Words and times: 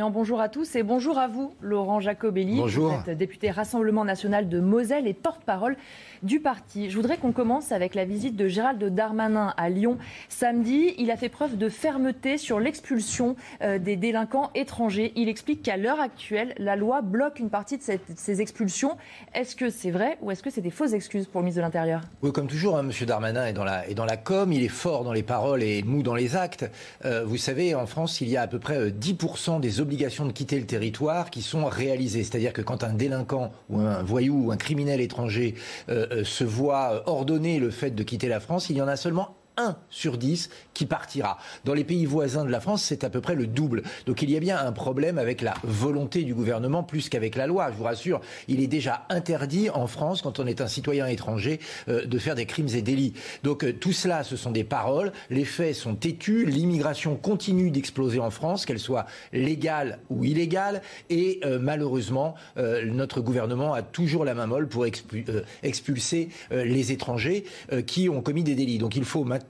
Bonjour 0.00 0.40
à 0.40 0.48
tous 0.48 0.76
et 0.76 0.84
bonjour 0.84 1.18
à 1.18 1.26
vous, 1.26 1.52
Laurent 1.60 1.98
Jacobelli. 1.98 2.58
Bonjour. 2.58 2.92
Vous 3.04 3.10
êtes 3.10 3.18
député 3.18 3.50
Rassemblement 3.50 4.04
national 4.04 4.48
de 4.48 4.60
Moselle 4.60 5.08
et 5.08 5.14
porte-parole 5.14 5.76
du 6.22 6.38
parti. 6.38 6.88
Je 6.90 6.94
voudrais 6.96 7.16
qu'on 7.16 7.32
commence 7.32 7.72
avec 7.72 7.96
la 7.96 8.04
visite 8.04 8.36
de 8.36 8.46
Gérald 8.46 8.80
Darmanin 8.94 9.52
à 9.56 9.68
Lyon 9.68 9.98
samedi. 10.28 10.94
Il 10.98 11.10
a 11.10 11.16
fait 11.16 11.28
preuve 11.28 11.58
de 11.58 11.68
fermeté 11.68 12.38
sur 12.38 12.60
l'expulsion 12.60 13.34
euh, 13.62 13.80
des 13.80 13.96
délinquants 13.96 14.50
étrangers. 14.54 15.12
Il 15.16 15.28
explique 15.28 15.60
qu'à 15.62 15.76
l'heure 15.76 15.98
actuelle, 15.98 16.54
la 16.58 16.76
loi 16.76 17.02
bloque 17.02 17.40
une 17.40 17.50
partie 17.50 17.76
de 17.76 17.82
cette- 17.82 18.16
ces 18.16 18.40
expulsions. 18.40 18.96
Est-ce 19.34 19.56
que 19.56 19.70
c'est 19.70 19.90
vrai 19.90 20.18
ou 20.22 20.30
est-ce 20.30 20.44
que 20.44 20.50
c'est 20.50 20.60
des 20.60 20.70
fausses 20.70 20.92
excuses 20.92 21.26
pour 21.26 21.40
le 21.40 21.46
ministre 21.46 21.62
de 21.62 21.66
l'Intérieur? 21.66 22.02
Oui, 22.22 22.30
comme 22.30 22.46
toujours, 22.46 22.76
hein, 22.78 22.88
M. 22.88 23.06
Darmanin 23.08 23.44
est 23.44 23.52
dans, 23.54 23.64
la, 23.64 23.88
est 23.88 23.94
dans 23.94 24.04
la 24.06 24.16
com, 24.16 24.52
il 24.52 24.62
est 24.62 24.68
fort 24.68 25.02
dans 25.02 25.12
les 25.12 25.24
paroles 25.24 25.64
et 25.64 25.82
mou 25.82 26.04
dans 26.04 26.14
les 26.14 26.36
actes. 26.36 26.70
Euh, 27.04 27.24
vous 27.24 27.38
savez, 27.38 27.74
en 27.74 27.86
France, 27.86 28.20
il 28.20 28.28
y 28.28 28.36
a 28.36 28.42
à 28.42 28.46
peu 28.46 28.60
près 28.60 28.76
euh, 28.78 28.90
10% 28.90 29.58
des 29.58 29.79
obligations 29.80 30.26
de 30.26 30.32
quitter 30.32 30.58
le 30.58 30.66
territoire 30.66 31.30
qui 31.30 31.42
sont 31.42 31.64
réalisées. 31.66 32.22
C'est-à-dire 32.22 32.52
que 32.52 32.62
quand 32.62 32.84
un 32.84 32.92
délinquant 32.92 33.52
ou 33.68 33.80
un 33.80 34.02
voyou 34.02 34.46
ou 34.46 34.52
un 34.52 34.56
criminel 34.56 35.00
étranger 35.00 35.54
euh, 35.88 36.06
euh, 36.12 36.24
se 36.24 36.44
voit 36.44 37.08
ordonner 37.08 37.58
le 37.58 37.70
fait 37.70 37.90
de 37.90 38.02
quitter 38.02 38.28
la 38.28 38.40
France, 38.40 38.70
il 38.70 38.76
y 38.76 38.82
en 38.82 38.88
a 38.88 38.96
seulement 38.96 39.39
1 39.60 39.76
sur 39.90 40.18
10 40.18 40.50
qui 40.74 40.86
partira. 40.86 41.38
Dans 41.64 41.74
les 41.74 41.84
pays 41.84 42.06
voisins 42.06 42.44
de 42.44 42.50
la 42.50 42.60
France, 42.60 42.82
c'est 42.82 43.04
à 43.04 43.10
peu 43.10 43.20
près 43.20 43.34
le 43.34 43.46
double. 43.46 43.82
Donc 44.06 44.22
il 44.22 44.30
y 44.30 44.36
a 44.36 44.40
bien 44.40 44.58
un 44.58 44.72
problème 44.72 45.18
avec 45.18 45.42
la 45.42 45.54
volonté 45.62 46.22
du 46.22 46.34
gouvernement 46.34 46.82
plus 46.82 47.08
qu'avec 47.08 47.36
la 47.36 47.46
loi. 47.46 47.70
Je 47.70 47.76
vous 47.76 47.84
rassure, 47.84 48.20
il 48.48 48.60
est 48.60 48.66
déjà 48.66 49.04
interdit 49.08 49.70
en 49.70 49.86
France, 49.86 50.22
quand 50.22 50.40
on 50.40 50.46
est 50.46 50.60
un 50.60 50.68
citoyen 50.68 51.06
étranger, 51.06 51.60
euh, 51.88 52.06
de 52.06 52.18
faire 52.18 52.34
des 52.34 52.46
crimes 52.46 52.68
et 52.74 52.82
délits. 52.82 53.14
Donc 53.42 53.64
euh, 53.64 53.72
tout 53.72 53.92
cela, 53.92 54.24
ce 54.24 54.36
sont 54.36 54.50
des 54.50 54.64
paroles. 54.64 55.12
Les 55.28 55.44
faits 55.44 55.74
sont 55.74 55.94
têtus. 55.94 56.46
L'immigration 56.46 57.16
continue 57.16 57.70
d'exploser 57.70 58.20
en 58.20 58.30
France, 58.30 58.66
qu'elle 58.66 58.78
soit 58.78 59.06
légale 59.32 59.98
ou 60.08 60.24
illégale. 60.24 60.82
Et 61.10 61.40
euh, 61.44 61.58
malheureusement, 61.60 62.34
euh, 62.56 62.84
notre 62.86 63.20
gouvernement 63.20 63.74
a 63.74 63.82
toujours 63.82 64.24
la 64.24 64.34
main 64.34 64.46
molle 64.46 64.68
pour 64.68 64.84
euh, 64.84 65.42
expulser 65.62 66.28
euh, 66.52 66.64
les 66.64 66.92
étrangers 66.92 67.44
qui 67.86 68.08
ont 68.08 68.22
commis 68.22 68.42
des 68.44 68.54
délits. 68.54 68.78
Donc 68.78 68.96
il 68.96 69.04
faut 69.04 69.24
maintenant 69.24 69.49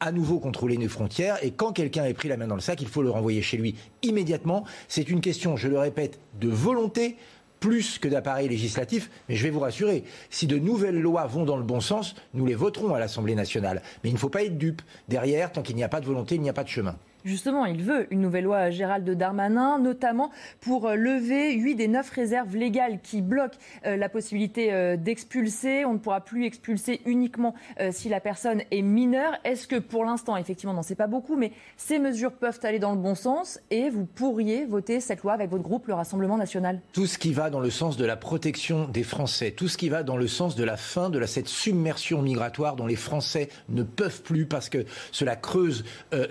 à 0.00 0.12
nouveau 0.12 0.38
contrôler 0.38 0.78
nos 0.78 0.88
frontières 0.88 1.42
et 1.44 1.50
quand 1.50 1.72
quelqu'un 1.72 2.04
est 2.04 2.14
pris 2.14 2.28
la 2.28 2.36
main 2.36 2.46
dans 2.46 2.54
le 2.54 2.60
sac, 2.60 2.80
il 2.80 2.88
faut 2.88 3.02
le 3.02 3.10
renvoyer 3.10 3.42
chez 3.42 3.56
lui 3.56 3.74
immédiatement. 4.02 4.64
C'est 4.88 5.08
une 5.08 5.20
question, 5.20 5.56
je 5.56 5.68
le 5.68 5.78
répète, 5.78 6.20
de 6.40 6.48
volonté 6.48 7.16
plus 7.60 7.98
que 7.98 8.08
d'appareil 8.08 8.48
législatif, 8.48 9.10
mais 9.28 9.36
je 9.36 9.42
vais 9.42 9.50
vous 9.50 9.60
rassurer, 9.60 10.04
si 10.30 10.46
de 10.46 10.58
nouvelles 10.58 10.98
lois 10.98 11.26
vont 11.26 11.44
dans 11.44 11.58
le 11.58 11.62
bon 11.62 11.80
sens, 11.80 12.14
nous 12.32 12.46
les 12.46 12.54
voterons 12.54 12.94
à 12.94 12.98
l'Assemblée 12.98 13.34
nationale. 13.34 13.82
Mais 14.02 14.08
il 14.08 14.14
ne 14.14 14.18
faut 14.18 14.30
pas 14.30 14.42
être 14.42 14.56
dupe. 14.56 14.80
Derrière, 15.08 15.52
tant 15.52 15.60
qu'il 15.60 15.76
n'y 15.76 15.84
a 15.84 15.88
pas 15.88 16.00
de 16.00 16.06
volonté, 16.06 16.36
il 16.36 16.40
n'y 16.40 16.48
a 16.48 16.54
pas 16.54 16.64
de 16.64 16.70
chemin. 16.70 16.96
Justement, 17.24 17.66
il 17.66 17.82
veut 17.82 18.06
une 18.10 18.20
nouvelle 18.20 18.44
loi 18.44 18.70
Gérald 18.70 19.08
Darmanin, 19.10 19.78
notamment 19.78 20.30
pour 20.60 20.86
euh, 20.86 20.94
lever 20.94 21.54
8 21.54 21.74
des 21.74 21.88
9 21.88 22.08
réserves 22.10 22.56
légales 22.56 23.00
qui 23.02 23.20
bloquent 23.20 23.58
euh, 23.84 23.96
la 23.96 24.08
possibilité 24.08 24.72
euh, 24.72 24.96
d'expulser. 24.96 25.84
On 25.84 25.94
ne 25.94 25.98
pourra 25.98 26.22
plus 26.22 26.44
expulser 26.44 27.00
uniquement 27.04 27.54
si 27.90 28.08
la 28.08 28.20
personne 28.20 28.62
est 28.70 28.82
mineure. 28.82 29.32
Est-ce 29.44 29.66
que 29.66 29.76
pour 29.76 30.04
l'instant, 30.04 30.36
effectivement, 30.36 30.72
non, 30.72 30.82
c'est 30.82 30.94
pas 30.94 31.06
beaucoup, 31.06 31.36
mais 31.36 31.52
ces 31.76 31.98
mesures 31.98 32.32
peuvent 32.32 32.58
aller 32.62 32.78
dans 32.78 32.92
le 32.92 32.98
bon 32.98 33.14
sens 33.14 33.60
et 33.70 33.90
vous 33.90 34.04
pourriez 34.04 34.64
voter 34.64 35.00
cette 35.00 35.22
loi 35.22 35.32
avec 35.32 35.50
votre 35.50 35.62
groupe, 35.62 35.86
le 35.86 35.94
Rassemblement 35.94 36.36
national 36.36 36.80
Tout 36.92 37.06
ce 37.06 37.18
qui 37.18 37.32
va 37.32 37.50
dans 37.50 37.60
le 37.60 37.70
sens 37.70 37.96
de 37.96 38.04
la 38.04 38.16
protection 38.16 38.86
des 38.86 39.02
Français, 39.02 39.50
tout 39.50 39.68
ce 39.68 39.76
qui 39.76 39.88
va 39.88 40.02
dans 40.02 40.16
le 40.16 40.26
sens 40.26 40.56
de 40.56 40.64
la 40.64 40.76
fin 40.76 41.10
de 41.10 41.18
la, 41.18 41.26
cette 41.26 41.48
submersion 41.48 42.22
migratoire 42.22 42.76
dont 42.76 42.86
les 42.86 42.96
Français 42.96 43.48
ne 43.68 43.82
peuvent 43.82 44.22
plus 44.22 44.46
parce 44.46 44.68
que 44.68 44.84
cela 45.12 45.36
creuse 45.36 45.84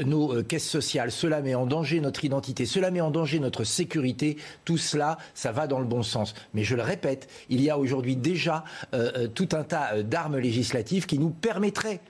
nos 0.05 0.43
caisses 0.43 0.78
cela 0.81 1.41
met 1.41 1.55
en 1.55 1.65
danger 1.65 1.99
notre 1.99 2.25
identité, 2.25 2.65
cela 2.65 2.91
met 2.91 3.01
en 3.01 3.11
danger 3.11 3.39
notre 3.39 3.63
sécurité, 3.63 4.37
tout 4.65 4.77
cela, 4.77 5.17
ça 5.33 5.51
va 5.51 5.67
dans 5.67 5.79
le 5.79 5.85
bon 5.85 6.03
sens. 6.03 6.33
Mais 6.53 6.63
je 6.63 6.75
le 6.75 6.81
répète, 6.81 7.29
il 7.49 7.61
y 7.61 7.69
a 7.69 7.77
aujourd'hui 7.77 8.15
déjà 8.15 8.63
euh, 8.93 9.11
euh, 9.15 9.27
tout 9.27 9.49
un 9.53 9.63
tas 9.63 9.93
euh, 9.93 10.03
d'armes 10.03 10.37
législatives 10.37 11.05
qui 11.05 11.19
nous 11.19 11.29
permettraient 11.29 12.01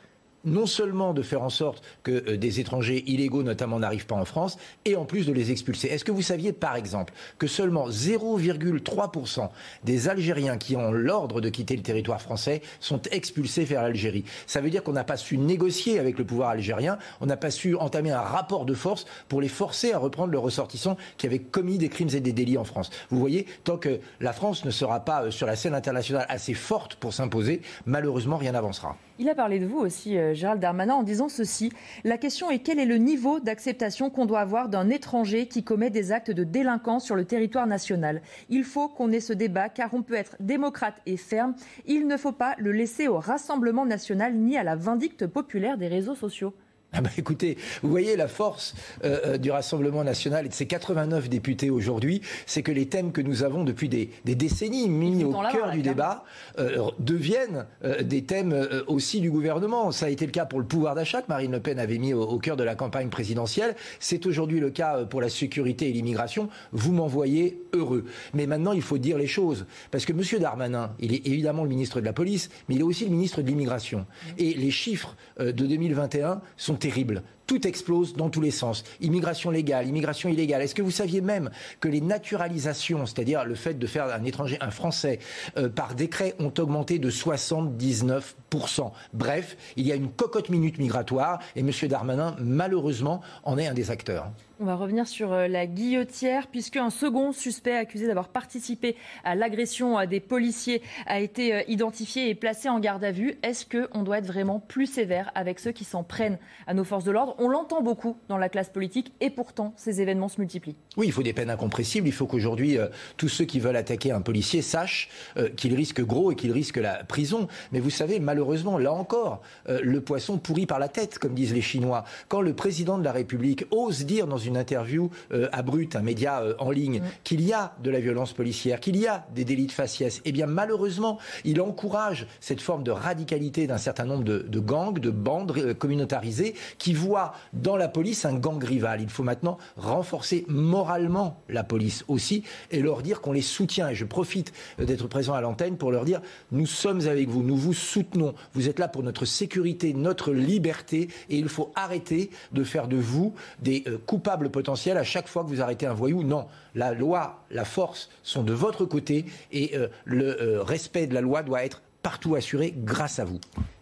non 0.45 0.65
seulement 0.65 1.13
de 1.13 1.21
faire 1.21 1.41
en 1.41 1.49
sorte 1.49 1.83
que 2.03 2.11
euh, 2.11 2.37
des 2.37 2.59
étrangers 2.59 3.03
illégaux 3.07 3.43
notamment 3.43 3.79
n'arrivent 3.79 4.05
pas 4.05 4.15
en 4.15 4.25
France, 4.25 4.57
et 4.85 4.95
en 4.95 5.05
plus 5.05 5.25
de 5.25 5.33
les 5.33 5.51
expulser. 5.51 5.87
Est-ce 5.87 6.05
que 6.05 6.11
vous 6.11 6.21
saviez 6.21 6.53
par 6.53 6.75
exemple 6.75 7.13
que 7.37 7.47
seulement 7.47 7.89
0,3% 7.89 9.49
des 9.83 10.07
Algériens 10.09 10.57
qui 10.57 10.75
ont 10.75 10.91
l'ordre 10.91 11.41
de 11.41 11.49
quitter 11.49 11.75
le 11.75 11.83
territoire 11.83 12.21
français 12.21 12.61
sont 12.79 13.01
expulsés 13.11 13.63
vers 13.63 13.81
l'Algérie? 13.81 14.25
Ça 14.47 14.61
veut 14.61 14.69
dire 14.69 14.83
qu'on 14.83 14.93
n'a 14.93 15.03
pas 15.03 15.17
su 15.17 15.37
négocier 15.37 15.99
avec 15.99 16.17
le 16.17 16.25
pouvoir 16.25 16.49
algérien, 16.49 16.97
on 17.21 17.25
n'a 17.25 17.37
pas 17.37 17.51
su 17.51 17.75
entamer 17.75 18.11
un 18.11 18.21
rapport 18.21 18.65
de 18.65 18.73
force 18.73 19.05
pour 19.27 19.41
les 19.41 19.47
forcer 19.47 19.93
à 19.93 19.97
reprendre 19.97 20.31
leurs 20.31 20.43
ressortissants 20.43 20.97
qui 21.17 21.25
avaient 21.25 21.39
commis 21.39 21.77
des 21.77 21.89
crimes 21.89 22.09
et 22.13 22.19
des 22.19 22.33
délits 22.33 22.57
en 22.57 22.63
France. 22.63 22.89
Vous 23.09 23.19
voyez, 23.19 23.45
tant 23.63 23.77
que 23.77 23.99
la 24.19 24.33
France 24.33 24.65
ne 24.65 24.71
sera 24.71 25.01
pas 25.01 25.23
euh, 25.23 25.31
sur 25.31 25.47
la 25.47 25.55
scène 25.55 25.75
internationale 25.75 26.25
assez 26.29 26.53
forte 26.53 26.95
pour 26.95 27.13
s'imposer, 27.13 27.61
malheureusement 27.85 28.37
rien 28.37 28.53
n'avancera. 28.53 28.95
Il 29.21 29.27
a 29.27 29.35
parlé 29.35 29.59
de 29.59 29.65
vous 29.65 29.79
aussi, 29.79 30.17
euh, 30.17 30.33
Gérald 30.33 30.61
Darmanin, 30.61 30.93
en 30.93 31.03
disant 31.03 31.27
ceci. 31.27 31.73
La 32.05 32.17
question 32.17 32.49
est 32.49 32.59
quel 32.59 32.79
est 32.79 32.85
le 32.85 32.95
niveau 32.95 33.41
d'acceptation 33.41 34.09
qu'on 34.09 34.25
doit 34.25 34.39
avoir 34.39 34.69
d'un 34.69 34.89
étranger 34.89 35.47
qui 35.47 35.61
commet 35.61 35.89
des 35.89 36.13
actes 36.13 36.31
de 36.31 36.45
délinquance 36.45 37.03
sur 37.03 37.17
le 37.17 37.25
territoire 37.25 37.67
national? 37.67 38.21
Il 38.47 38.63
faut 38.63 38.87
qu'on 38.87 39.11
ait 39.11 39.19
ce 39.19 39.33
débat 39.33 39.67
car 39.67 39.93
on 39.93 40.03
peut 40.03 40.13
être 40.13 40.37
démocrate 40.39 41.01
et 41.05 41.17
ferme. 41.17 41.53
Il 41.85 42.07
ne 42.07 42.15
faut 42.15 42.31
pas 42.31 42.55
le 42.59 42.71
laisser 42.71 43.09
au 43.09 43.19
Rassemblement 43.19 43.85
national 43.85 44.35
ni 44.35 44.57
à 44.57 44.63
la 44.63 44.77
vindicte 44.77 45.27
populaire 45.27 45.77
des 45.77 45.89
réseaux 45.89 46.15
sociaux. 46.15 46.53
Ah 46.91 47.01
bah 47.01 47.11
écoutez, 47.19 47.55
vous 47.83 47.89
voyez 47.89 48.15
la 48.15 48.27
force 48.27 48.73
euh, 49.03 49.19
euh, 49.25 49.37
du 49.37 49.51
Rassemblement 49.51 50.03
national 50.03 50.47
et 50.47 50.49
de 50.49 50.53
ses 50.55 50.65
89 50.65 51.29
députés 51.29 51.69
aujourd'hui, 51.69 52.21
c'est 52.47 52.63
que 52.63 52.71
les 52.71 52.87
thèmes 52.87 53.11
que 53.11 53.21
nous 53.21 53.43
avons 53.43 53.63
depuis 53.63 53.89
des, 53.89 54.09
des 54.25 54.33
décennies 54.33 54.89
mis 54.89 55.23
au 55.23 55.29
cœur 55.31 55.41
là, 55.43 55.49
du 55.49 55.53
clairement. 55.53 55.83
débat 55.83 56.23
euh, 56.57 56.89
deviennent 56.97 57.67
euh, 57.83 58.01
des 58.01 58.23
thèmes 58.23 58.67
aussi 58.87 59.21
du 59.21 59.29
gouvernement. 59.29 59.91
Ça 59.91 60.07
a 60.07 60.09
été 60.09 60.25
le 60.25 60.31
cas 60.31 60.45
pour 60.45 60.57
le 60.57 60.65
pouvoir 60.65 60.95
d'achat 60.95 61.21
que 61.21 61.27
Marine 61.29 61.51
Le 61.51 61.59
Pen 61.59 61.77
avait 61.77 61.99
mis 61.99 62.15
au, 62.15 62.23
au 62.23 62.39
cœur 62.39 62.57
de 62.57 62.63
la 62.63 62.73
campagne 62.73 63.09
présidentielle. 63.09 63.75
C'est 63.99 64.25
aujourd'hui 64.25 64.59
le 64.59 64.71
cas 64.71 65.05
pour 65.05 65.21
la 65.21 65.29
sécurité 65.29 65.89
et 65.89 65.93
l'immigration. 65.93 66.49
Vous 66.71 66.91
m'en 66.91 67.07
voyez 67.07 67.61
heureux. 67.73 68.05
Mais 68.33 68.47
maintenant, 68.47 68.71
il 68.73 68.81
faut 68.81 68.97
dire 68.97 69.19
les 69.19 69.27
choses. 69.27 69.67
Parce 69.91 70.05
que 70.07 70.13
M. 70.13 70.23
Darmanin, 70.41 70.95
il 70.99 71.13
est 71.13 71.27
évidemment 71.27 71.61
le 71.63 71.69
ministre 71.69 71.99
de 71.99 72.05
la 72.05 72.13
police, 72.13 72.49
mais 72.67 72.73
il 72.75 72.81
est 72.81 72.83
aussi 72.83 73.05
le 73.05 73.11
ministre 73.11 73.43
de 73.43 73.47
l'immigration. 73.47 74.07
Et 74.39 74.55
les 74.55 74.71
chiffres 74.71 75.15
de 75.39 75.51
2021 75.51 76.41
sont 76.57 76.78
terribles. 76.79 77.21
Tout 77.49 77.65
explose 77.65 78.13
dans 78.13 78.29
tous 78.29 78.41
les 78.41 78.51
sens. 78.51 78.83
Immigration 79.01 79.49
légale, 79.49 79.87
immigration 79.87 80.29
illégale. 80.29 80.61
Est-ce 80.61 80.75
que 80.75 80.83
vous 80.83 80.91
saviez 80.91 81.19
même 81.19 81.49
que 81.79 81.87
les 81.87 81.99
naturalisations, 81.99 83.07
c'est-à-dire 83.07 83.43
le 83.43 83.55
fait 83.55 83.73
de 83.73 83.87
faire 83.87 84.05
un 84.05 84.23
étranger 84.23 84.59
un 84.61 84.69
Français 84.69 85.17
euh, 85.57 85.67
par 85.67 85.95
décret, 85.95 86.35
ont 86.37 86.53
augmenté 86.59 86.99
de 86.99 87.09
79%. 87.09 88.91
Bref, 89.13 89.57
il 89.77 89.87
y 89.87 89.91
a 89.91 89.95
une 89.95 90.11
cocotte 90.11 90.49
minute 90.49 90.77
migratoire 90.77 91.39
et 91.55 91.61
M. 91.61 91.71
Darmanin, 91.87 92.35
malheureusement, 92.39 93.21
en 93.43 93.57
est 93.57 93.65
un 93.65 93.73
des 93.73 93.89
acteurs. 93.89 94.29
On 94.61 94.65
va 94.65 94.75
revenir 94.75 95.07
sur 95.07 95.31
euh, 95.31 95.47
la 95.47 95.65
guillotière, 95.65 96.47
puisque 96.47 96.75
un 96.75 96.89
second 96.89 97.31
suspect 97.31 97.77
accusé 97.77 98.07
d'avoir 98.07 98.27
participé 98.27 98.97
à 99.23 99.33
l'agression 99.33 99.97
à 99.97 100.05
des 100.05 100.19
policiers 100.19 100.81
a 101.05 101.21
été 101.21 101.53
euh, 101.53 101.61
identifié 101.69 102.29
et 102.29 102.35
placé 102.35 102.67
en 102.67 102.81
garde 102.81 103.05
à 103.05 103.13
vue. 103.13 103.35
Est-ce 103.41 103.65
qu'on 103.65 104.03
doit 104.03 104.17
être 104.17 104.27
vraiment 104.27 104.59
plus 104.59 104.85
sévère 104.85 105.31
avec 105.33 105.59
ceux 105.59 105.71
qui 105.71 105.85
s'en 105.85 106.03
prennent 106.03 106.37
à 106.67 106.73
nos 106.73 106.83
forces 106.83 107.05
de 107.05 107.11
l'ordre? 107.11 107.35
On 107.41 107.47
l'entend 107.47 107.81
beaucoup 107.81 108.17
dans 108.27 108.37
la 108.37 108.49
classe 108.49 108.67
politique 108.67 109.13
et 109.21 109.29
pourtant 109.29 109.73
ces 109.77 110.01
événements 110.01 110.27
se 110.27 110.41
multiplient. 110.41 110.75
Oui, 110.97 111.07
il 111.07 111.13
faut 111.13 111.23
des 111.23 111.31
peines 111.31 111.49
incompressibles. 111.49 112.05
Il 112.05 112.11
faut 112.11 112.27
qu'aujourd'hui, 112.27 112.77
euh, 112.77 112.87
tous 113.15 113.29
ceux 113.29 113.45
qui 113.45 113.61
veulent 113.61 113.77
attaquer 113.77 114.11
un 114.11 114.19
policier 114.19 114.61
sachent 114.61 115.07
euh, 115.37 115.47
qu'il 115.47 115.73
risque 115.73 116.01
gros 116.01 116.33
et 116.33 116.35
qu'il 116.35 116.51
risque 116.51 116.75
la 116.75 117.05
prison. 117.05 117.47
Mais 117.71 117.79
vous 117.79 117.89
savez, 117.89 118.19
malheureusement, 118.19 118.77
là 118.77 118.91
encore, 118.91 119.41
euh, 119.69 119.79
le 119.81 120.01
poisson 120.01 120.37
pourrit 120.37 120.65
par 120.65 120.79
la 120.79 120.89
tête, 120.89 121.17
comme 121.17 121.33
disent 121.33 121.53
les 121.53 121.61
Chinois. 121.61 122.03
Quand 122.27 122.41
le 122.41 122.53
président 122.53 122.97
de 122.97 123.05
la 123.05 123.13
République 123.13 123.65
ose 123.71 124.05
dire 124.05 124.27
dans 124.27 124.37
une 124.37 124.57
interview 124.57 125.09
à 125.51 125.61
Brut, 125.61 125.95
un 125.95 126.01
média 126.01 126.43
en 126.59 126.71
ligne, 126.71 127.01
qu'il 127.23 127.41
y 127.41 127.53
a 127.53 127.73
de 127.81 127.89
la 127.89 128.01
violence 128.01 128.33
policière, 128.33 128.81
qu'il 128.81 128.97
y 128.97 129.07
a 129.07 129.25
des 129.33 129.45
délits 129.45 129.67
de 129.67 129.71
faciès, 129.71 130.21
eh 130.25 130.31
bien 130.31 130.45
malheureusement, 130.45 131.19
il 131.45 131.61
encourage 131.61 132.27
cette 132.41 132.61
forme 132.61 132.83
de 132.83 132.91
radicalité 132.91 133.67
d'un 133.67 133.77
certain 133.77 134.05
nombre 134.05 134.23
de, 134.23 134.39
de 134.39 134.59
gangs, 134.59 134.99
de 134.99 135.11
bandes 135.11 135.73
communautarisées, 135.73 136.55
qui 136.77 136.93
voient 136.93 137.28
dans 137.53 137.77
la 137.77 137.87
police 137.87 138.25
un 138.25 138.35
gang 138.35 138.63
rival. 138.63 139.01
Il 139.01 139.09
faut 139.09 139.23
maintenant 139.23 139.57
renforcer 139.77 140.45
moralement 140.47 141.41
la 141.49 141.63
police 141.63 142.03
aussi 142.07 142.43
et 142.71 142.81
leur 142.81 143.01
dire 143.01 143.21
qu'on 143.21 143.31
les 143.31 143.41
soutient. 143.41 143.89
Et 143.89 143.95
je 143.95 144.05
profite 144.05 144.53
d'être 144.77 145.07
présent 145.07 145.33
à 145.33 145.41
l'antenne 145.41 145.77
pour 145.77 145.91
leur 145.91 146.05
dire 146.05 146.21
nous 146.51 146.65
sommes 146.65 147.07
avec 147.07 147.29
vous, 147.29 147.43
nous 147.43 147.57
vous 147.57 147.73
soutenons. 147.73 148.33
Vous 148.53 148.69
êtes 148.69 148.79
là 148.79 148.87
pour 148.87 149.03
notre 149.03 149.25
sécurité, 149.25 149.93
notre 149.93 150.31
liberté 150.31 151.09
et 151.29 151.37
il 151.37 151.49
faut 151.49 151.71
arrêter 151.75 152.29
de 152.51 152.63
faire 152.63 152.87
de 152.87 152.97
vous 152.97 153.33
des 153.61 153.83
euh, 153.87 153.97
coupables 154.05 154.49
potentiels 154.49 154.97
à 154.97 155.03
chaque 155.03 155.27
fois 155.27 155.43
que 155.43 155.49
vous 155.49 155.61
arrêtez 155.61 155.85
un 155.85 155.93
voyou. 155.93 156.23
Non, 156.23 156.47
la 156.75 156.93
loi, 156.93 157.43
la 157.51 157.65
force 157.65 158.09
sont 158.23 158.43
de 158.43 158.53
votre 158.53 158.85
côté 158.85 159.25
et 159.51 159.75
euh, 159.75 159.87
le 160.05 160.41
euh, 160.41 160.63
respect 160.63 161.07
de 161.07 161.13
la 161.13 161.21
loi 161.21 161.43
doit 161.43 161.63
être 161.63 161.81
partout 162.01 162.35
assuré 162.35 162.73
grâce 162.75 163.19
à 163.19 163.25
vous. 163.25 163.39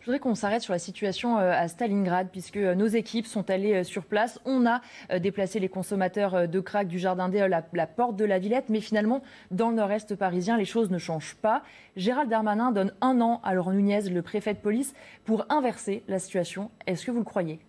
Je 0.07 0.11
voudrais 0.13 0.21
qu'on 0.21 0.35
s'arrête 0.35 0.61
sur 0.61 0.71
la 0.71 0.79
situation 0.79 1.37
euh, 1.37 1.51
à 1.51 1.67
Stalingrad, 1.67 2.29
puisque 2.31 2.55
nos 2.55 2.87
équipes 2.87 3.25
sont 3.25 3.49
allées 3.49 3.83
sur 3.83 4.05
place. 4.05 4.39
On 4.45 4.65
a 4.65 4.79
déplacé 5.19 5.59
les 5.59 5.67
consommateurs 5.67 6.47
de 6.47 6.59
crack 6.61 6.87
du 6.87 6.97
Jardin 6.97 7.27
des 7.27 7.41
à 7.41 7.49
la 7.49 7.87
porte 7.87 8.15
de 8.15 8.23
la 8.23 8.39
Villette, 8.39 8.69
mais 8.69 8.79
finalement, 8.79 9.21
dans 9.51 9.69
le 9.69 9.75
nord-est 9.75 10.15
parisien, 10.15 10.55
les 10.55 10.63
choses 10.63 10.91
ne 10.91 10.97
changent 10.97 11.35
pas. 11.35 11.61
Gérald 11.97 12.29
Darmanin 12.29 12.71
donne 12.71 12.93
un 13.01 13.19
an 13.19 13.41
à 13.43 13.53
Laurent 13.53 13.73
Nunez, 13.73 14.03
le 14.03 14.21
préfet 14.21 14.53
de 14.53 14.59
police, 14.59 14.93
pour 15.25 15.45
inverser 15.49 16.03
la 16.07 16.19
situation. 16.19 16.71
Est-ce 16.85 17.05
que 17.05 17.11
vous 17.11 17.19
le 17.19 17.25
croyez? 17.25 17.59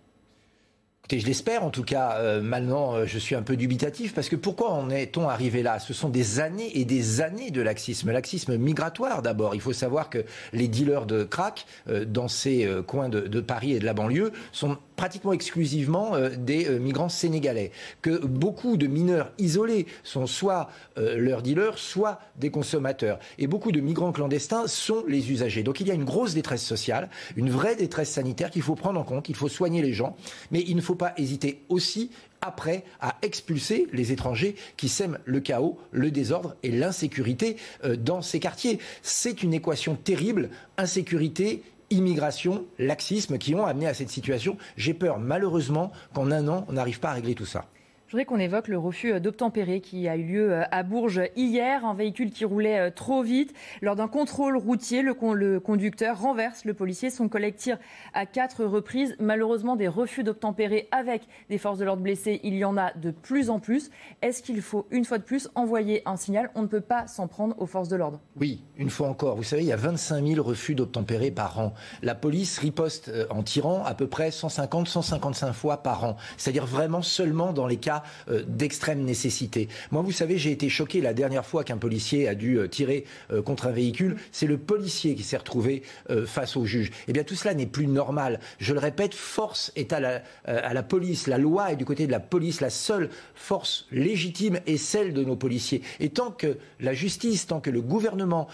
Je 1.17 1.25
l'espère 1.25 1.63
en 1.63 1.69
tout 1.69 1.83
cas. 1.83 2.17
Euh, 2.17 2.41
maintenant, 2.41 2.93
euh, 2.93 3.05
je 3.05 3.17
suis 3.17 3.35
un 3.35 3.41
peu 3.41 3.55
dubitatif 3.55 4.13
parce 4.13 4.29
que 4.29 4.35
pourquoi 4.35 4.71
en 4.71 4.89
est-on 4.89 5.27
arrivé 5.27 5.63
là? 5.63 5.79
Ce 5.79 5.93
sont 5.93 6.09
des 6.09 6.39
années 6.39 6.77
et 6.77 6.85
des 6.85 7.21
années 7.21 7.49
de 7.49 7.61
laxisme. 7.61 8.11
Laxisme 8.11 8.57
migratoire 8.57 9.21
d'abord. 9.21 9.55
Il 9.55 9.61
faut 9.61 9.73
savoir 9.73 10.09
que 10.09 10.23
les 10.53 10.67
dealers 10.67 11.05
de 11.05 11.23
crack 11.23 11.65
euh, 11.87 12.05
dans 12.05 12.27
ces 12.27 12.69
coins 12.85 13.09
de, 13.09 13.21
de, 13.21 13.39
Paris 13.39 13.73
et 13.73 13.79
de 13.79 13.85
la 13.85 13.93
banlieue 13.93 14.31
sont 14.51 14.77
pratiquement 14.99 15.31
exclusivement 15.31 16.11
des 16.37 16.67
migrants 16.77 17.07
sénégalais. 17.07 17.71
Que 18.01 18.25
beaucoup 18.25 18.75
de 18.75 18.85
mineurs 18.85 19.31
isolés 19.37 19.85
sont 20.03 20.27
soit 20.27 20.69
leurs 20.97 21.41
dealers, 21.41 21.77
soit 21.77 22.19
des 22.35 22.49
consommateurs. 22.49 23.17
Et 23.37 23.47
beaucoup 23.47 23.71
de 23.71 23.79
migrants 23.79 24.11
clandestins 24.11 24.67
sont 24.67 25.05
les 25.07 25.31
usagers. 25.31 25.63
Donc 25.63 25.79
il 25.79 25.87
y 25.87 25.91
a 25.91 25.93
une 25.93 26.03
grosse 26.03 26.33
détresse 26.33 26.65
sociale, 26.65 27.09
une 27.37 27.49
vraie 27.49 27.77
détresse 27.77 28.09
sanitaire 28.09 28.51
qu'il 28.51 28.61
faut 28.61 28.75
prendre 28.75 28.99
en 28.99 29.05
compte. 29.05 29.29
Il 29.29 29.35
faut 29.35 29.47
soigner 29.47 29.81
les 29.81 29.93
gens, 29.93 30.17
mais 30.51 30.65
il 30.67 30.75
ne 30.75 30.81
faut 30.81 30.95
pas 30.95 31.13
hésiter 31.15 31.63
aussi 31.69 32.11
après 32.41 32.83
à 32.99 33.15
expulser 33.21 33.87
les 33.93 34.11
étrangers 34.11 34.55
qui 34.77 34.89
sèment 34.89 35.19
le 35.25 35.39
chaos, 35.39 35.77
le 35.91 36.11
désordre 36.11 36.55
et 36.63 36.71
l'insécurité 36.71 37.57
euh, 37.83 37.95
dans 37.95 38.21
ces 38.21 38.39
quartiers. 38.39 38.79
C'est 39.01 39.43
une 39.43 39.53
équation 39.53 39.95
terrible, 39.95 40.49
insécurité, 40.77 41.63
immigration, 41.89 42.65
laxisme 42.77 43.37
qui 43.37 43.55
ont 43.55 43.65
amené 43.65 43.87
à 43.87 43.93
cette 43.93 44.09
situation. 44.09 44.57
J'ai 44.77 44.93
peur 44.93 45.19
malheureusement 45.19 45.91
qu'en 46.13 46.31
un 46.31 46.47
an, 46.47 46.65
on 46.67 46.73
n'arrive 46.73 46.99
pas 46.99 47.09
à 47.09 47.13
régler 47.13 47.35
tout 47.35 47.45
ça. 47.45 47.65
Je 48.09 48.13
voudrais 48.13 48.25
qu'on 48.25 48.39
évoque 48.39 48.69
le 48.69 48.79
refus 48.79 49.21
d'obtempérer 49.21 49.81
qui 49.81 50.07
a 50.07 50.15
eu 50.15 50.23
lieu 50.23 50.51
euh, 50.51 50.63
à 50.71 50.81
Bourges 50.81 51.21
hier. 51.35 51.85
Un 51.85 51.93
véhicule 51.93 52.31
qui 52.31 52.43
roulait 52.43 52.79
euh, 52.79 52.89
trop 52.89 53.21
vite. 53.21 53.53
Lors 53.83 53.95
d'un 53.95 54.07
contrôle 54.07 54.57
routier, 54.57 55.03
le, 55.03 55.13
conducteur 55.59 56.19
renverse 56.19 56.65
le 56.65 56.73
policier. 56.73 57.11
Son 57.11 57.29
collègue 57.29 57.55
tire 57.55 57.77
à 58.15 58.25
quatre 58.25 58.65
reprises. 58.65 59.15
Malheureusement, 59.19 59.75
des 59.75 59.87
refus 59.87 60.23
d'obtempérer 60.23 60.87
avec 60.89 61.27
des 61.51 61.59
forces 61.59 61.77
de 61.77 61.85
l'ordre 61.85 62.01
blessées, 62.01 62.39
il 62.43 62.55
y 62.55 62.65
en 62.65 62.77
a 62.77 62.93
de 62.93 63.11
plus 63.11 63.51
en 63.51 63.59
plus. 63.59 63.91
Est-ce 64.23 64.41
qu'il 64.41 64.59
faut, 64.63 64.87
une 64.89 65.05
fois 65.05 65.19
de 65.19 65.23
plus, 65.23 65.47
envoyer 65.53 66.01
un 66.07 66.15
signal? 66.15 66.49
On 66.55 66.63
ne 66.63 66.67
peut 66.67 66.81
pas 66.81 67.05
s'en 67.05 67.27
prendre 67.27 67.53
aux 67.61 67.67
forces 67.67 67.89
de 67.89 67.95
l'ordre. 67.95 68.19
Oui, 68.37 68.63
une 68.75 68.89
fois 68.89 69.07
encore. 69.07 69.35
Vous 69.35 69.43
savez, 69.43 69.61
il 69.61 69.67
y 69.67 69.71
a 69.71 69.75
25 69.75 70.25
000 70.25 70.43
refus 70.43 70.73
d'obtempérer 70.73 71.29
par 71.29 71.59
an. 71.59 71.75
La 72.01 72.15
police 72.15 72.57
riposte 72.57 73.09
euh, 73.09 73.27
en 73.29 73.43
tirant 73.43 73.83
à 73.85 73.93
peu 73.93 74.07
près 74.07 74.29
150-155 74.29 75.53
fois 75.53 75.83
par 75.83 76.05
an. 76.05 76.17
C'est-à-dire 76.37 76.65
vraiment 76.65 77.03
seulement 77.03 77.53
dans 77.53 77.67
les 77.67 77.77
cas 77.77 77.98
euh, 78.29 78.43
d'extrême 78.47 79.03
nécessité. 79.03 79.67
Moi, 79.91 80.01
vous 80.01 80.11
savez, 80.11 80.37
j'ai 80.37 80.51
été 80.51 80.69
choqué 80.69 81.01
la 81.01 81.13
dernière 81.13 81.45
fois 81.45 81.63
qu'un 81.63 81.77
policier 81.77 82.27
a 82.27 82.35
dû 82.35 82.57
euh, 82.57 82.67
tirer 82.67 83.05
euh, 83.31 83.41
contre 83.41 83.67
un 83.67 83.71
véhicule. 83.71 84.17
C'est 84.31 84.47
le 84.47 84.57
policier 84.57 85.15
qui 85.15 85.23
s'est 85.23 85.37
retrouvé 85.37 85.83
face 86.25 86.57
au 86.57 86.65
juge. 86.65 86.91
Eh 87.07 87.13
bien, 87.13 87.23
tout 87.23 87.35
cela 87.35 87.53
n'est 87.53 87.65
plus 87.65 87.87
normal. 87.87 88.39
Je 88.59 88.73
le 88.73 88.79
répète, 88.79 89.13
force 89.13 89.71
est 89.75 89.93
à 89.93 89.99
la, 89.99 90.83
police. 90.83 91.27
La 91.27 91.37
loi 91.37 91.71
est 91.71 91.75
du 91.75 91.85
côté 91.85 92.07
de 92.07 92.11
la 92.11 92.19
police. 92.19 92.61
La 92.61 92.69
seule 92.69 93.09
force 93.35 93.85
légitime 93.91 94.59
est 94.65 94.77
celle 94.77 95.13
de 95.13 95.23
nos 95.23 95.35
policiers. 95.35 95.81
Et 95.99 96.09
tant 96.09 96.31
que 96.31 96.57
la 96.79 96.93
justice, 96.93 97.47
tant 97.47 97.59
que 97.59 97.69
le 97.69 97.81
gouvernement, 97.81 98.47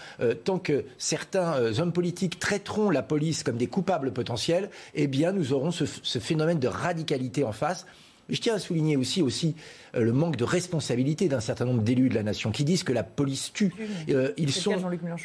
tant 0.44 0.58
que 0.58 0.84
certains 0.98 1.78
hommes 1.80 1.92
politiques 1.92 2.38
traiteront 2.38 2.90
la 2.90 3.02
police 3.02 3.42
comme 3.42 3.56
des 3.56 3.68
coupables 3.68 4.12
potentiels, 4.12 4.70
eh 4.94 5.06
bien, 5.06 5.32
nous 5.32 5.52
aurons 5.52 5.70
ce 5.70 6.18
phénomène 6.18 6.58
de 6.58 6.68
radicalité 6.68 7.44
en 7.44 7.52
face 7.52 7.86
je 8.28 8.40
tiens 8.40 8.54
à 8.54 8.58
souligner 8.58 8.96
aussi, 8.96 9.22
aussi 9.22 9.54
euh, 9.94 10.02
le 10.02 10.12
manque 10.12 10.36
de 10.36 10.44
responsabilité 10.44 11.28
d'un 11.28 11.40
certain 11.40 11.64
nombre 11.64 11.82
d'élus 11.82 12.08
de 12.08 12.14
la 12.14 12.22
nation 12.22 12.50
qui 12.50 12.64
disent 12.64 12.82
que 12.82 12.92
la 12.92 13.02
police 13.02 13.52
tue. 13.52 13.72
Euh, 14.08 14.32
ils 14.36 14.52
sont, 14.52 14.74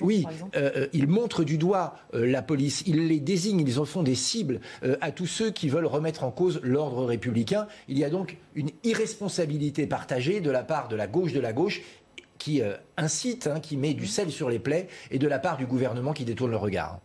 oui, 0.02 0.26
euh, 0.56 0.88
ils 0.94 1.08
montrent 1.08 1.44
du 1.44 1.58
doigt 1.58 1.96
la 2.14 2.42
police, 2.42 2.84
ils 2.86 3.08
les 3.08 3.20
désignent, 3.20 3.62
ils 3.62 3.80
en 3.80 3.86
font 3.86 4.04
des 4.04 4.16
cibles 4.16 4.60
à 5.02 5.12
tous 5.12 5.28
ceux 5.28 5.52
qui 5.52 5.70
veulent 5.70 5.86
remettre 5.86 6.24
en 6.24 6.32
cause 6.32 6.60
l'ordre 6.64 7.06
républicain. 7.06 7.68
Il 7.88 7.98
y 7.98 8.04
a 8.04 8.10
donc 8.10 8.38
une 8.56 8.70
irresponsabilité 8.84 9.88
partagée 9.88 10.42
de 10.42 10.52
la 10.52 10.64
part 10.64 10.88
de 10.88 10.96
la 10.96 11.08
gauche 11.08 11.34
de 11.34 11.40
la 11.40 11.54
gauche 11.54 11.82
qui 12.38 12.62
incite, 12.98 13.48
hein, 13.48 13.60
qui 13.60 13.78
met 13.78 13.94
du 13.94 14.08
sel 14.08 14.32
sur 14.32 14.50
les 14.50 14.60
plaies, 14.60 14.88
et 15.12 15.20
de 15.20 15.28
la 15.28 15.40
part 15.40 15.58
du 15.58 15.66
gouvernement 15.66 16.14
qui 16.14 16.26
détourne 16.26 16.52
le 16.52 16.58
regard. 16.58 17.00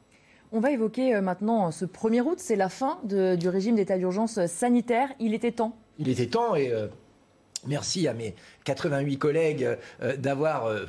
On 0.52 0.60
va 0.60 0.70
évoquer 0.70 1.20
maintenant 1.20 1.70
ce 1.70 1.84
1er 1.84 2.22
août, 2.22 2.38
c'est 2.38 2.56
la 2.56 2.68
fin 2.68 2.98
du 3.04 3.48
régime 3.48 3.76
d'état 3.76 3.98
d'urgence 3.98 4.44
sanitaire. 4.46 5.10
Il 5.20 5.34
était 5.34 5.52
temps 5.52 5.76
il 5.98 6.08
était 6.08 6.26
temps 6.26 6.54
et 6.54 6.70
euh, 6.72 6.88
merci 7.66 8.08
à 8.08 8.14
mes 8.14 8.34
88 8.66 9.18
collègues 9.18 9.68
euh, 10.02 10.16
d'avoir 10.16 10.66
euh, 10.66 10.84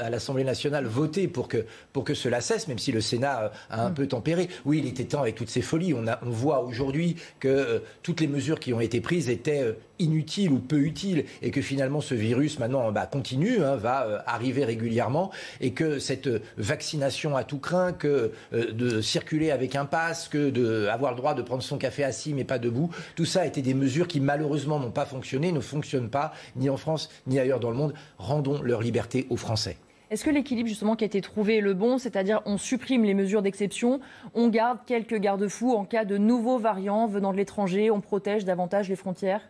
à 0.00 0.10
l'Assemblée 0.10 0.44
nationale 0.44 0.84
voté 0.84 1.28
pour 1.28 1.48
que, 1.48 1.64
pour 1.92 2.04
que 2.04 2.14
cela 2.14 2.40
cesse, 2.40 2.68
même 2.68 2.78
si 2.78 2.92
le 2.92 3.00
Sénat 3.00 3.52
a 3.70 3.84
un 3.84 3.90
mm. 3.90 3.94
peu 3.94 4.06
tempéré. 4.08 4.48
Oui, 4.66 4.78
il 4.78 4.86
était 4.86 5.04
temps 5.04 5.22
avec 5.22 5.36
toutes 5.36 5.48
ces 5.48 5.62
folies. 5.62 5.94
On, 5.94 6.06
a, 6.06 6.18
on 6.22 6.30
voit 6.30 6.62
aujourd'hui 6.62 7.16
que 7.40 7.82
toutes 8.02 8.20
les 8.20 8.26
mesures 8.26 8.60
qui 8.60 8.74
ont 8.74 8.80
été 8.80 9.00
prises 9.00 9.30
étaient 9.30 9.74
inutiles 9.98 10.50
ou 10.50 10.58
peu 10.58 10.78
utiles 10.78 11.24
et 11.42 11.52
que 11.52 11.62
finalement 11.62 12.00
ce 12.00 12.14
virus 12.14 12.58
maintenant 12.58 12.90
bah, 12.90 13.06
continue, 13.06 13.62
hein, 13.62 13.76
va 13.76 14.24
arriver 14.26 14.64
régulièrement 14.64 15.30
et 15.60 15.72
que 15.72 16.00
cette 16.00 16.28
vaccination 16.58 17.36
à 17.36 17.44
tout 17.44 17.58
craint, 17.58 17.92
que 17.92 18.32
de 18.52 19.00
circuler 19.00 19.52
avec 19.52 19.76
un 19.76 19.84
pass, 19.84 20.28
que 20.28 20.50
d'avoir 20.50 21.12
le 21.12 21.16
droit 21.16 21.34
de 21.34 21.42
prendre 21.42 21.62
son 21.62 21.78
café 21.78 22.02
assis 22.02 22.34
mais 22.34 22.44
pas 22.44 22.58
debout, 22.58 22.90
tout 23.14 23.24
ça 23.24 23.42
a 23.42 23.46
été 23.46 23.62
des 23.62 23.74
mesures 23.74 24.08
qui 24.08 24.18
malheureusement 24.18 24.80
n'ont 24.80 24.90
pas 24.90 25.06
fonctionné, 25.06 25.52
ne 25.52 25.60
fonctionnent 25.60 26.10
pas 26.10 26.32
ni 26.56 26.68
en 26.68 26.76
France 26.76 27.11
ni 27.26 27.38
ailleurs 27.38 27.60
dans 27.60 27.70
le 27.70 27.76
monde. 27.76 27.94
Rendons 28.18 28.62
leur 28.62 28.80
liberté 28.80 29.26
aux 29.30 29.36
Français. 29.36 29.76
Est-ce 30.10 30.24
que 30.24 30.30
l'équilibre 30.30 30.68
justement 30.68 30.94
qui 30.94 31.04
a 31.04 31.06
été 31.06 31.22
trouvé 31.22 31.56
est 31.56 31.62
le 31.62 31.72
bon, 31.72 31.96
c'est-à-dire 31.96 32.42
on 32.44 32.58
supprime 32.58 33.04
les 33.04 33.14
mesures 33.14 33.40
d'exception, 33.40 34.00
on 34.34 34.48
garde 34.48 34.80
quelques 34.84 35.18
garde-fous 35.18 35.72
en 35.72 35.86
cas 35.86 36.04
de 36.04 36.18
nouveaux 36.18 36.58
variants 36.58 37.06
venant 37.06 37.32
de 37.32 37.38
l'étranger, 37.38 37.90
on 37.90 38.02
protège 38.02 38.44
davantage 38.44 38.90
les 38.90 38.96
frontières? 38.96 39.40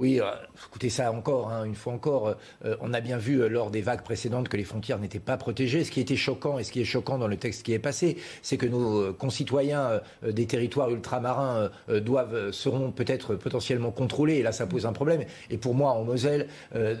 Oui, 0.00 0.18
euh, 0.18 0.24
écoutez 0.66 0.88
ça 0.88 1.12
encore, 1.12 1.50
hein, 1.50 1.64
une 1.64 1.74
fois 1.74 1.92
encore, 1.92 2.34
euh, 2.64 2.74
on 2.80 2.94
a 2.94 3.02
bien 3.02 3.18
vu 3.18 3.42
euh, 3.42 3.48
lors 3.48 3.70
des 3.70 3.82
vagues 3.82 4.00
précédentes 4.02 4.48
que 4.48 4.56
les 4.56 4.64
frontières 4.64 4.98
n'étaient 4.98 5.18
pas 5.18 5.36
protégées. 5.36 5.84
Ce 5.84 5.90
qui 5.90 6.00
était 6.00 6.16
choquant 6.16 6.58
et 6.58 6.64
ce 6.64 6.72
qui 6.72 6.80
est 6.80 6.86
choquant 6.86 7.18
dans 7.18 7.28
le 7.28 7.36
texte 7.36 7.62
qui 7.64 7.74
est 7.74 7.78
passé, 7.78 8.16
c'est 8.40 8.56
que 8.56 8.64
nos 8.64 9.12
concitoyens 9.12 10.00
des 10.26 10.46
territoires 10.46 10.90
ultramarins 10.90 11.70
doivent 11.88 12.50
seront 12.50 12.92
peut-être 12.92 13.34
potentiellement 13.34 13.90
contrôlés. 13.90 14.36
Et 14.36 14.42
là, 14.42 14.52
ça 14.52 14.66
pose 14.66 14.86
un 14.86 14.92
problème. 14.92 15.24
Et 15.50 15.58
pour 15.58 15.74
moi, 15.74 15.90
en 15.92 16.04
Moselle, 16.04 16.48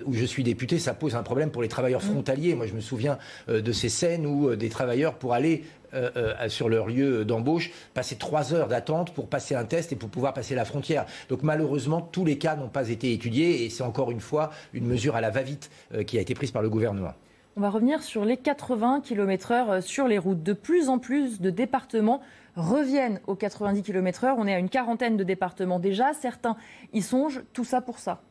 où 0.04 0.12
je 0.12 0.24
suis 0.24 0.42
député, 0.42 0.78
ça 0.78 0.92
pose 0.92 1.14
un 1.14 1.22
problème 1.22 1.50
pour 1.50 1.62
les 1.62 1.68
travailleurs 1.68 2.02
mmh. 2.02 2.10
frontaliers. 2.10 2.54
Moi, 2.54 2.66
je 2.66 2.74
me 2.74 2.80
souviens 2.80 3.18
de 3.48 3.72
ces 3.72 3.88
scènes 3.88 4.26
où 4.26 4.54
des 4.56 4.68
travailleurs, 4.68 5.14
pour 5.14 5.32
aller 5.32 5.64
euh, 5.94 6.10
euh, 6.16 6.48
sur 6.48 6.68
leur 6.68 6.86
lieu 6.86 7.24
d'embauche, 7.24 7.70
passer 7.94 8.16
trois 8.16 8.54
heures 8.54 8.68
d'attente 8.68 9.12
pour 9.12 9.28
passer 9.28 9.54
un 9.54 9.64
test 9.64 9.92
et 9.92 9.96
pour 9.96 10.08
pouvoir 10.08 10.34
passer 10.34 10.54
la 10.54 10.64
frontière. 10.64 11.06
Donc 11.28 11.42
malheureusement, 11.42 12.00
tous 12.00 12.24
les 12.24 12.38
cas 12.38 12.56
n'ont 12.56 12.68
pas 12.68 12.88
été 12.90 13.12
étudiés 13.12 13.64
et 13.64 13.70
c'est 13.70 13.82
encore 13.82 14.10
une 14.10 14.20
fois 14.20 14.50
une 14.72 14.86
mesure 14.86 15.16
à 15.16 15.20
la 15.20 15.30
va-vite 15.30 15.70
euh, 15.94 16.02
qui 16.02 16.18
a 16.18 16.20
été 16.20 16.34
prise 16.34 16.50
par 16.50 16.62
le 16.62 16.70
gouvernement. 16.70 17.12
On 17.56 17.60
va 17.60 17.70
revenir 17.70 18.02
sur 18.02 18.24
les 18.24 18.36
80 18.36 19.00
km/h 19.02 19.80
sur 19.80 20.06
les 20.06 20.18
routes. 20.18 20.42
De 20.42 20.52
plus 20.52 20.88
en 20.88 20.98
plus 20.98 21.40
de 21.40 21.50
départements 21.50 22.20
reviennent 22.54 23.20
aux 23.26 23.34
90 23.34 23.82
km/h. 23.82 24.34
On 24.38 24.46
est 24.46 24.54
à 24.54 24.58
une 24.58 24.68
quarantaine 24.68 25.16
de 25.16 25.24
départements 25.24 25.80
déjà. 25.80 26.12
Certains 26.14 26.56
y 26.92 27.02
songent. 27.02 27.42
Tout 27.52 27.64
ça 27.64 27.80
pour 27.80 27.98
ça. 27.98 28.22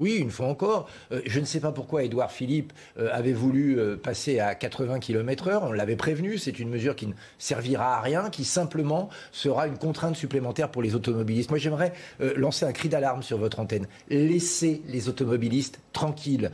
Oui, 0.00 0.16
une 0.16 0.30
fois 0.30 0.46
encore. 0.46 0.88
Euh, 1.12 1.20
je 1.26 1.38
ne 1.40 1.44
sais 1.44 1.60
pas 1.60 1.72
pourquoi 1.72 2.02
Édouard 2.02 2.32
Philippe 2.32 2.72
euh, 2.98 3.10
avait 3.12 3.34
voulu 3.34 3.78
euh, 3.78 3.96
passer 3.96 4.40
à 4.40 4.54
80 4.54 4.98
km/h. 4.98 5.60
On 5.62 5.72
l'avait 5.72 5.94
prévenu. 5.96 6.38
C'est 6.38 6.58
une 6.58 6.70
mesure 6.70 6.96
qui 6.96 7.06
ne 7.06 7.12
servira 7.38 7.98
à 7.98 8.00
rien, 8.00 8.30
qui 8.30 8.44
simplement 8.44 9.10
sera 9.30 9.66
une 9.66 9.76
contrainte 9.76 10.16
supplémentaire 10.16 10.70
pour 10.70 10.82
les 10.82 10.94
automobilistes. 10.94 11.50
Moi, 11.50 11.58
j'aimerais 11.58 11.92
lancer 12.36 12.64
un 12.64 12.72
cri 12.72 12.88
d'alarme 12.88 13.22
sur 13.22 13.36
votre 13.36 13.60
antenne. 13.60 13.86
Laissez 14.08 14.82
les 14.88 15.08
automobilistes 15.08 15.80
tranquilles. 15.92 16.50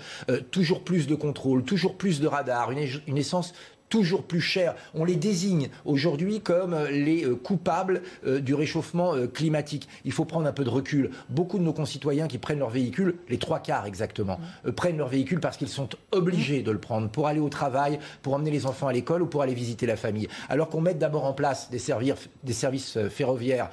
toujours 0.50 0.82
plus 0.82 1.06
de 1.06 1.14
contrôle, 1.14 1.62
toujours 1.62 1.96
plus 1.96 2.20
de 2.20 2.26
radars, 2.26 2.72
une 2.72 3.18
essence 3.18 3.54
toujours 3.96 4.24
plus 4.24 4.42
cher. 4.42 4.74
On 4.92 5.06
les 5.06 5.16
désigne 5.16 5.70
aujourd'hui 5.86 6.42
comme 6.42 6.74
euh, 6.74 6.90
les 6.90 7.24
euh, 7.24 7.34
coupables 7.34 8.02
euh, 8.26 8.40
du 8.40 8.52
réchauffement 8.52 9.14
climatique. 9.32 9.88
Il 10.04 10.12
faut 10.12 10.26
prendre 10.26 10.46
un 10.46 10.52
peu 10.52 10.64
de 10.64 10.68
recul. 10.68 11.12
Beaucoup 11.30 11.58
de 11.58 11.62
nos 11.62 11.72
concitoyens 11.72 12.28
qui 12.28 12.36
prennent 12.36 12.58
leur 12.58 12.68
véhicule, 12.68 13.14
les 13.30 13.38
trois 13.38 13.58
quarts 13.58 13.86
exactement, 13.86 14.38
prennent 14.76 14.98
leur 14.98 15.08
véhicule 15.08 15.40
parce 15.40 15.56
qu'ils 15.56 15.70
sont 15.70 15.88
obligés 16.12 16.62
de 16.62 16.70
le 16.70 16.78
prendre 16.78 17.08
pour 17.08 17.26
aller 17.26 17.40
au 17.40 17.48
travail, 17.48 17.98
pour 18.20 18.34
emmener 18.34 18.50
les 18.50 18.66
enfants 18.66 18.88
à 18.88 18.92
l'école 18.92 19.22
ou 19.22 19.26
pour 19.26 19.40
aller 19.40 19.54
visiter 19.54 19.86
la 19.86 19.96
famille. 19.96 20.28
Alors 20.50 20.68
qu'on 20.68 20.82
mette 20.82 20.98
d'abord 20.98 21.24
en 21.24 21.32
place 21.32 21.70
des, 21.70 21.80
des 22.44 22.52
services 22.52 22.98
ferroviaires 23.08 23.70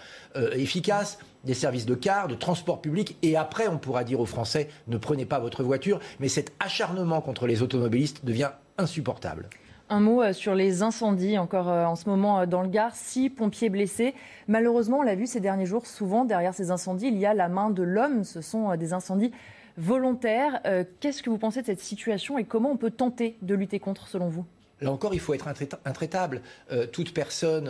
efficaces, 0.55 1.19
des 1.43 1.53
services 1.53 1.85
de 1.85 1.95
car, 1.95 2.29
de 2.29 2.35
transport 2.35 2.81
public, 2.81 3.17
et 3.21 3.35
après 3.35 3.67
on 3.67 3.77
pourra 3.77 4.05
dire 4.05 4.21
aux 4.21 4.25
Français 4.25 4.69
ne 4.87 4.97
prenez 4.97 5.25
pas 5.25 5.39
votre 5.39 5.63
voiture, 5.63 5.99
mais 6.21 6.29
cet 6.29 6.53
acharnement 6.59 7.19
contre 7.19 7.45
les 7.45 7.61
automobilistes 7.61 8.23
devient 8.23 8.51
insupportable. 8.77 9.49
Un 9.89 9.99
mot 9.99 10.21
euh, 10.21 10.33
sur 10.33 10.55
les 10.55 10.81
incendies, 10.81 11.37
encore 11.37 11.69
euh, 11.69 11.85
en 11.85 11.95
ce 11.95 12.07
moment 12.07 12.39
euh, 12.39 12.45
dans 12.45 12.61
le 12.61 12.69
Gard, 12.69 12.95
six 12.95 13.29
pompiers 13.29 13.69
blessés. 13.69 14.13
Malheureusement, 14.47 14.99
on 14.99 15.01
l'a 15.01 15.15
vu 15.15 15.27
ces 15.27 15.39
derniers 15.39 15.65
jours, 15.65 15.85
souvent 15.85 16.25
derrière 16.25 16.53
ces 16.53 16.71
incendies, 16.71 17.07
il 17.07 17.17
y 17.17 17.25
a 17.25 17.33
la 17.33 17.49
main 17.49 17.69
de 17.69 17.83
l'homme. 17.83 18.23
Ce 18.23 18.41
sont 18.41 18.75
des 18.75 18.93
incendies 18.93 19.31
volontaires. 19.77 20.61
Qu'est-ce 20.99 21.23
que 21.23 21.29
vous 21.29 21.37
pensez 21.37 21.61
de 21.61 21.65
cette 21.65 21.79
situation 21.79 22.37
et 22.37 22.43
comment 22.43 22.71
on 22.71 22.77
peut 22.77 22.91
tenter 22.91 23.37
de 23.41 23.55
lutter 23.55 23.79
contre, 23.79 24.07
selon 24.07 24.29
vous? 24.29 24.45
Là 24.81 24.91
encore, 24.91 25.13
il 25.13 25.19
faut 25.19 25.33
être 25.33 25.47
intraitable. 25.85 26.41
toute 26.91 27.13
personne 27.13 27.67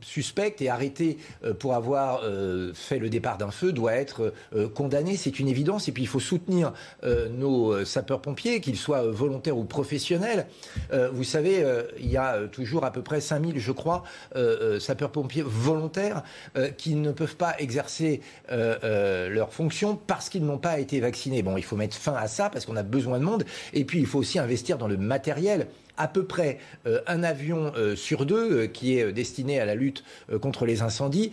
suspecte 0.00 0.60
et 0.62 0.68
arrêté 0.68 1.18
euh, 1.44 1.54
pour 1.54 1.74
avoir 1.74 2.20
euh, 2.24 2.72
fait 2.74 2.98
le 2.98 3.08
départ 3.08 3.38
d'un 3.38 3.50
feu 3.50 3.72
doit 3.72 3.94
être 3.94 4.32
euh, 4.54 4.68
condamné. 4.68 5.16
C'est 5.16 5.38
une 5.38 5.48
évidence. 5.48 5.88
Et 5.88 5.92
puis 5.92 6.02
il 6.02 6.08
faut 6.08 6.20
soutenir 6.20 6.72
nos 7.30 7.84
sapeurs-pompiers, 7.84 8.60
qu'ils 8.60 8.76
soient 8.76 9.02
volontaires 9.02 9.56
ou 9.56 9.64
professionnels. 9.64 10.46
Vous 11.12 11.24
savez, 11.24 11.64
il 11.98 12.06
y 12.06 12.16
a 12.16 12.46
toujours 12.48 12.84
à 12.84 12.92
peu 12.92 13.02
près 13.02 13.20
5000, 13.20 13.58
je 13.58 13.72
crois, 13.72 14.04
sapeurs-pompiers 14.80 15.42
volontaires 15.44 16.22
qui 16.76 16.94
ne 16.94 17.12
peuvent 17.12 17.36
pas 17.36 17.54
exercer 17.58 18.20
leurs 18.50 19.52
fonctions 19.52 19.98
parce 20.06 20.28
qu'ils 20.28 20.44
n'ont 20.44 20.58
pas 20.58 20.78
été 20.78 21.00
vaccinés. 21.00 21.42
Bon, 21.42 21.56
il 21.56 21.64
faut 21.64 21.76
mettre 21.76 21.96
fin 21.96 22.14
à 22.14 22.28
ça 22.28 22.50
parce 22.50 22.66
qu'on 22.66 22.76
a 22.76 22.82
besoin 22.82 23.18
de 23.18 23.24
monde. 23.24 23.44
Et 23.72 23.84
puis 23.84 23.98
il 23.98 24.06
faut 24.06 24.18
aussi 24.18 24.38
investir 24.38 24.78
dans 24.78 24.88
le 24.88 24.96
matériel 24.96 25.68
à 25.98 26.08
peu 26.08 26.24
près 26.24 26.58
euh, 26.86 27.00
un 27.06 27.22
avion 27.22 27.72
euh, 27.76 27.96
sur 27.96 28.24
deux 28.24 28.52
euh, 28.52 28.66
qui 28.66 28.98
est 28.98 29.12
destiné 29.12 29.60
à 29.60 29.66
la 29.66 29.74
lutte 29.74 30.04
contre 30.40 30.64
les 30.64 30.82
incendies 30.82 31.32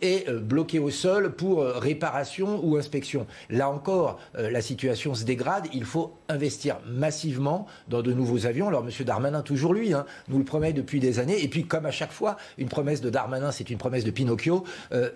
est 0.00 0.30
bloqué 0.30 0.78
au 0.78 0.90
sol 0.90 1.34
pour 1.34 1.62
réparation 1.64 2.60
ou 2.62 2.76
inspection. 2.76 3.26
Là 3.50 3.68
encore, 3.68 4.18
la 4.34 4.62
situation 4.62 5.14
se 5.14 5.24
dégrade. 5.24 5.66
Il 5.74 5.84
faut 5.84 6.14
investir 6.28 6.78
massivement 6.86 7.66
dans 7.88 8.02
de 8.02 8.12
nouveaux 8.12 8.46
avions. 8.46 8.68
Alors, 8.68 8.84
M. 8.84 9.04
Darmanin, 9.04 9.42
toujours 9.42 9.74
lui, 9.74 9.92
hein, 9.92 10.06
nous 10.28 10.38
le 10.38 10.44
promet 10.44 10.72
depuis 10.72 11.00
des 11.00 11.18
années. 11.18 11.42
Et 11.42 11.48
puis, 11.48 11.66
comme 11.66 11.84
à 11.84 11.90
chaque 11.90 12.12
fois, 12.12 12.36
une 12.56 12.68
promesse 12.68 13.00
de 13.00 13.10
Darmanin, 13.10 13.52
c'est 13.52 13.68
une 13.68 13.78
promesse 13.78 14.04
de 14.04 14.10
Pinocchio. 14.10 14.64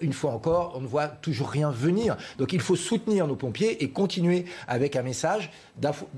une 0.00 0.12
fois 0.12 0.32
encore, 0.32 0.74
on 0.76 0.80
ne 0.80 0.86
voit 0.86 1.08
toujours 1.08 1.48
rien 1.48 1.70
venir. 1.70 2.16
Donc, 2.38 2.52
il 2.52 2.60
faut 2.60 2.76
soutenir 2.76 3.26
nos 3.26 3.36
pompiers 3.36 3.82
et 3.82 3.90
continuer 3.90 4.44
avec 4.68 4.96
un 4.96 5.02
message 5.02 5.50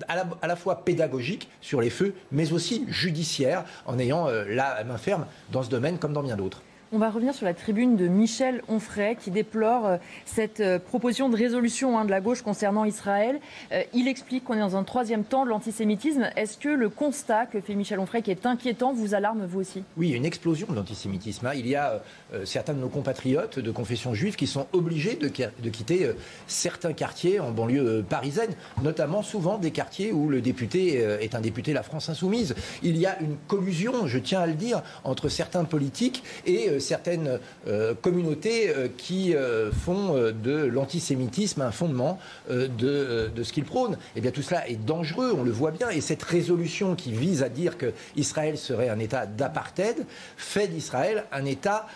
à 0.09 0.47
la 0.47 0.57
fois 0.57 0.85
pédagogique 0.85 1.49
sur 1.61 1.81
les 1.81 1.91
feux, 1.91 2.15
mais 2.33 2.53
aussi 2.53 2.72
judiciaire 2.89 3.65
en 3.87 3.99
ayant 3.99 4.29
euh, 4.29 4.45
la 4.49 4.83
main 4.85 4.99
ferme 4.99 5.27
dans 5.51 5.63
ce 5.63 5.71
domaine 5.71 5.99
comme 5.99 6.13
dans 6.13 6.23
bien 6.23 6.37
d'autres. 6.37 6.63
On 6.95 6.99
va 6.99 7.09
revenir 7.09 7.35
sur 7.35 7.47
la 7.47 7.55
tribune 7.55 7.97
de 7.97 8.07
Michel 8.07 8.61
Onfray 8.69 9.17
qui 9.17 9.31
déplore 9.31 9.87
euh, 9.87 9.97
cette 10.27 10.61
euh, 10.61 10.79
proposition 10.79 11.31
de 11.31 11.37
résolution 11.39 11.99
hein, 11.99 12.05
de 12.05 12.11
la 12.11 12.21
gauche 12.21 12.43
concernant 12.43 12.85
Israël. 12.85 13.41
Euh, 13.73 13.83
il 13.95 14.09
explique 14.09 14.45
qu'on 14.45 14.53
est 14.53 14.61
dans 14.61 14.77
un 14.77 14.85
troisième 14.85 15.25
temps 15.25 15.47
de 15.47 15.49
l'antisémitisme. 15.49 16.29
Est-ce 16.37 16.59
que 16.59 16.69
le 16.69 16.91
constat 16.91 17.47
que 17.47 17.63
fait 17.63 17.77
Michel 17.77 17.99
Onfray, 17.99 18.21
qui 18.21 18.31
est 18.31 18.45
inquiétant, 18.45 18.93
vous 18.93 19.15
alarme 19.15 19.47
vous 19.47 19.61
aussi? 19.61 19.85
Oui, 19.97 20.11
une 20.11 20.27
explosion 20.27 20.67
de 20.69 20.75
l'antisémitisme. 20.75 21.47
Hein. 21.47 21.53
Il 21.55 21.67
y 21.67 21.77
a 21.77 22.03
certains 22.45 22.75
de 22.75 22.81
nos 22.81 22.89
compatriotes 22.89 23.59
de 23.59 23.71
confession 23.71 24.13
juive 24.13 24.37
qui 24.37 24.47
sont 24.47 24.67
obligés 24.73 25.15
de, 25.15 25.29
quitter 25.29 26.11
certains 26.47 26.93
quartiers 26.93 27.41
en 27.41 27.53
banlieue 27.53 28.05
parisienne, 28.07 28.51
notamment 28.83 29.23
souvent 29.23 29.57
des 29.57 29.71
quartiers 29.71 30.13
où 30.13 30.29
le 30.29 30.43
député 30.43 30.97
est 30.97 31.35
un 31.35 31.41
député 31.41 31.73
la 31.73 31.83
France 31.83 32.09
insoumise. 32.09 32.55
Il 32.83 32.99
y 32.99 33.07
a 33.07 33.19
une 33.21 33.37
collusion, 33.49 34.07
je 34.07 34.19
tiens 34.19 34.41
à 34.41 34.47
le 34.47 34.55
dire, 34.55 34.83
entre 35.05 35.29
certains 35.29 35.65
politiques 35.65 36.23
et 36.45 36.81
certaines 36.83 37.39
euh, 37.67 37.95
communautés 37.95 38.69
euh, 38.69 38.89
qui 38.99 39.35
euh, 39.35 39.73
font 39.73 40.15
de 40.15 40.65
l'antisémitisme 40.67 41.63
un 41.63 41.71
fondement 41.71 42.19
de, 42.51 43.31
de, 43.35 43.43
ce 43.43 43.53
qu'ils 43.53 43.65
prônent. 43.65 43.97
Eh 44.17 44.21
bien, 44.21 44.31
tout 44.31 44.43
cela 44.43 44.69
est 44.69 44.77
dangereux, 44.77 45.35
on 45.35 45.43
le 45.43 45.51
voit 45.51 45.71
bien. 45.71 45.89
Et 45.89 46.03
cette 46.03 46.23
résolution 46.23 46.95
qui 46.95 47.13
vise 47.13 47.43
à 47.43 47.49
dire 47.49 47.77
qu'Israël 47.79 48.59
serait 48.59 48.91
un 48.91 48.99
État 48.99 49.25
d'apartheid 49.25 50.05
fait 50.37 50.69
d'Israël 50.69 51.25
un 51.33 51.45
État 51.45 51.87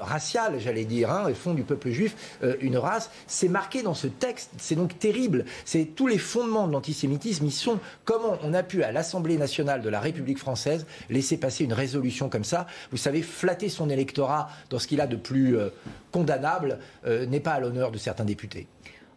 racial, 0.00 0.54
j'allais 0.58 0.84
dire, 0.84 1.10
hein, 1.10 1.28
et 1.28 1.34
font 1.34 1.54
du 1.54 1.64
peuple 1.64 1.90
juif 1.90 2.38
une 2.60 2.78
race. 2.78 3.10
C'est 3.26 3.48
marqué 3.48 3.82
dans 3.82 3.94
ce 3.94 4.06
texte, 4.06 4.50
c'est 4.58 4.76
donc 4.76 4.98
terrible. 4.98 5.44
C'est 5.64 5.84
tous 5.84 6.06
les 6.06 6.18
fondements 6.18 6.66
de 6.66 6.72
l'antisémitisme. 6.72 7.44
Ils 7.44 7.52
sont 7.52 7.78
comment 8.04 8.38
on 8.42 8.54
a 8.54 8.62
pu 8.62 8.82
à 8.82 8.92
l'Assemblée 8.92 9.36
nationale 9.36 9.82
de 9.82 9.88
la 9.88 10.00
République 10.00 10.38
française 10.38 10.86
laisser 11.10 11.36
passer 11.36 11.64
une 11.64 11.72
résolution 11.72 12.28
comme 12.28 12.44
ça. 12.44 12.66
Vous 12.90 12.96
savez, 12.96 13.22
flatter 13.22 13.68
son 13.68 13.87
électorat 13.90 14.48
dans 14.70 14.78
ce 14.78 14.86
qu'il 14.86 15.00
a 15.00 15.06
de 15.06 15.16
plus 15.16 15.56
euh, 15.56 15.70
condamnable 16.12 16.78
euh, 17.06 17.26
n'est 17.26 17.40
pas 17.40 17.52
à 17.52 17.60
l'honneur 17.60 17.90
de 17.90 17.98
certains 17.98 18.24
députés. 18.24 18.66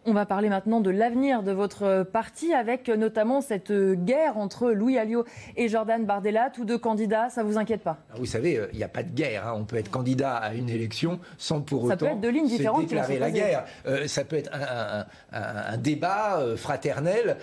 On 0.04 0.12
va 0.12 0.26
parler 0.26 0.48
maintenant 0.48 0.80
de 0.80 0.90
l'avenir 0.90 1.44
de 1.44 1.52
votre 1.52 2.02
parti 2.02 2.52
avec 2.52 2.88
notamment 2.88 3.40
cette 3.40 3.72
guerre 3.72 4.36
entre 4.36 4.72
Louis 4.72 4.98
Alliot 4.98 5.24
et 5.56 5.68
Jordan 5.68 6.04
Bardella, 6.04 6.50
tous 6.50 6.64
deux 6.64 6.76
candidats. 6.76 7.30
Ça 7.30 7.44
vous 7.44 7.56
inquiète 7.56 7.82
pas? 7.82 7.98
Vous 8.16 8.26
savez, 8.26 8.56
euh, 8.56 8.66
il 8.72 8.78
n'y 8.78 8.84
a 8.84 8.88
pas 8.88 9.04
de 9.04 9.12
guerre. 9.12 9.46
Hein. 9.46 9.54
On 9.56 9.64
peut 9.64 9.76
être 9.76 9.92
candidat 9.92 10.34
à 10.34 10.54
une 10.54 10.68
élection 10.68 11.20
sans 11.38 11.60
pour 11.60 11.86
ça 11.86 11.94
autant 11.94 12.06
peut 12.06 12.12
être 12.12 12.20
de 12.20 12.28
lignes 12.28 12.48
différentes 12.48 12.80
déclarer 12.80 13.20
la 13.20 13.30
guerre. 13.30 13.64
ça 14.06 14.24
peut 14.24 14.36
être 14.36 14.50
un, 14.52 15.76
débat 15.76 16.40
fraternel 16.56 17.36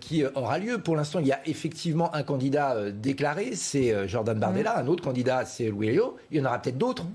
qui 0.00 0.24
aura 0.24 0.58
lieu. 0.58 0.78
Pour 0.78 0.96
l'instant, 0.96 1.20
il 1.20 1.28
y 1.28 1.32
a 1.32 1.40
effectivement 1.46 2.12
un 2.14 2.24
candidat 2.24 2.90
déclaré, 2.90 3.54
c'est 3.54 4.08
Jordan 4.08 4.38
Bardella. 4.38 4.76
Mmh. 4.76 4.84
Un 4.84 4.86
autre 4.88 5.04
candidat, 5.04 5.44
c'est 5.44 5.68
Louis 5.68 5.90
Alliot. 5.90 6.16
Il 6.30 6.38
y 6.38 6.40
en 6.40 6.46
aura 6.46 6.60
peut-être 6.60 6.78
d'autres. 6.78 7.06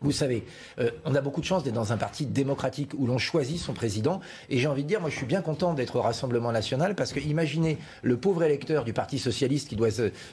Vous 0.00 0.12
savez, 0.12 0.44
euh, 0.78 0.90
on 1.04 1.16
a 1.16 1.20
beaucoup 1.20 1.40
de 1.40 1.46
chance 1.46 1.64
d'être 1.64 1.74
dans 1.74 1.92
un 1.92 1.96
parti 1.96 2.24
démocratique 2.24 2.92
où 2.96 3.06
l'on 3.08 3.18
choisit 3.18 3.58
son 3.58 3.72
président. 3.72 4.20
Et 4.48 4.58
j'ai 4.58 4.68
envie 4.68 4.84
de 4.84 4.88
dire, 4.88 5.00
moi, 5.00 5.10
je 5.10 5.16
suis 5.16 5.26
bien 5.26 5.42
content 5.42 5.74
d'être 5.74 5.96
au 5.96 6.02
Rassemblement 6.02 6.52
national 6.52 6.94
parce 6.94 7.12
que 7.12 7.18
imaginez 7.18 7.78
le 8.02 8.16
pauvre 8.16 8.44
électeur 8.44 8.84
du 8.84 8.92
Parti 8.92 9.18
socialiste 9.18 9.68
qui 9.68 9.74
doit 9.74 9.88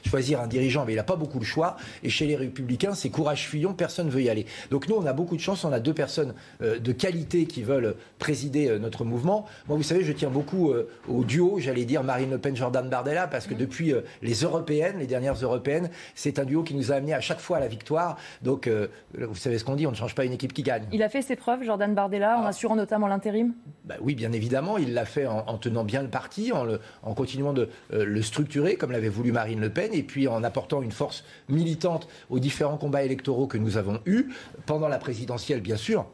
choisir 0.06 0.40
un 0.40 0.46
dirigeant, 0.46 0.84
mais 0.84 0.92
il 0.92 0.96
n'a 0.96 1.02
pas 1.02 1.16
beaucoup 1.16 1.40
de 1.40 1.44
choix. 1.44 1.76
Et 2.04 2.10
chez 2.10 2.26
les 2.26 2.36
Républicains, 2.36 2.94
c'est 2.94 3.10
courage 3.10 3.48
fuyant, 3.48 3.74
personne 3.74 4.06
ne 4.06 4.12
veut 4.12 4.22
y 4.22 4.30
aller. 4.30 4.46
Donc 4.70 4.88
nous, 4.88 4.94
on 4.94 5.04
a 5.04 5.12
beaucoup 5.12 5.34
de 5.34 5.40
chance. 5.40 5.64
On 5.64 5.72
a 5.72 5.80
deux 5.80 5.94
personnes 5.94 6.34
euh, 6.62 6.78
de 6.78 6.92
qualité 6.92 7.46
qui 7.46 7.64
veulent 7.64 7.96
présider 8.20 8.68
euh, 8.68 8.78
notre 8.78 9.04
mouvement. 9.04 9.46
Moi, 9.66 9.76
vous 9.76 9.82
savez, 9.82 10.04
je 10.04 10.12
tiens 10.12 10.30
beaucoup 10.30 10.72
au 11.08 11.24
duo, 11.24 11.58
j'allais 11.58 11.84
dire 11.84 12.04
Marine 12.04 12.30
Le 12.30 12.38
Pen, 12.38 12.54
Jordan 12.54 12.88
Bardella, 12.88 13.26
parce 13.26 13.48
que 13.48 13.54
mmh. 13.54 13.58
depuis 13.58 13.94
les 14.22 14.34
européennes, 14.34 14.98
les 14.98 15.06
dernières 15.06 15.34
européennes, 15.34 15.90
c'est 16.14 16.38
un 16.38 16.44
duo 16.44 16.62
qui 16.62 16.74
nous 16.74 16.92
a 16.92 16.96
amené 16.96 17.14
à 17.14 17.20
chaque 17.20 17.40
fois 17.40 17.56
à 17.56 17.60
la 17.60 17.68
victoire. 17.68 18.16
Donc, 18.42 18.70
vous 19.18 19.34
savez 19.34 19.55
ce 19.58 19.64
qu'on 19.64 19.76
dit, 19.76 19.86
on 19.86 19.90
ne 19.90 19.96
change 19.96 20.14
pas 20.14 20.24
une 20.24 20.32
équipe 20.32 20.52
qui 20.52 20.62
gagne. 20.62 20.86
Il 20.92 21.02
a 21.02 21.08
fait 21.08 21.22
ses 21.22 21.36
preuves, 21.36 21.62
Jordan 21.62 21.94
Bardella, 21.94 22.38
en 22.38 22.44
ah. 22.44 22.48
assurant 22.48 22.76
notamment 22.76 23.06
l'intérim? 23.06 23.54
Bah 23.84 23.96
Oui, 24.00 24.14
bien 24.14 24.32
évidemment. 24.32 24.78
Il 24.78 24.94
l'a 24.94 25.04
fait 25.04 25.26
en, 25.26 25.58
tenant 25.58 25.84
bien 25.84 26.02
le 26.02 26.08
parti, 26.08 26.52
en, 26.52 26.66
en 27.02 27.14
continuant 27.14 27.52
de 27.52 27.68
euh, 27.92 28.04
le 28.04 28.22
structurer, 28.22 28.76
comme 28.76 28.92
l'avait 28.92 29.08
voulu 29.08 29.32
Marine 29.32 29.60
Le 29.60 29.70
Pen, 29.70 29.92
et 29.92 30.02
puis 30.02 30.28
en 30.28 30.42
apportant 30.44 30.82
une 30.82 30.92
force 30.92 31.24
militante 31.48 32.08
aux 32.30 32.38
différents 32.38 32.78
combats 32.78 33.04
électoraux 33.04 33.46
que 33.46 33.58
nous 33.58 33.76
avons 33.76 34.00
eus, 34.06 34.28
pendant 34.66 34.88
la 34.88 34.98
présidentielle, 34.98 35.60
bien 35.60 35.76
sûr. 35.76 36.06